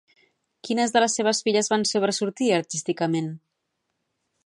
Quines 0.67 0.95
de 0.95 1.03
les 1.03 1.17
seves 1.19 1.43
filles 1.47 1.71
van 1.75 1.87
sobresortir 1.91 2.51
artísticament? 2.59 3.33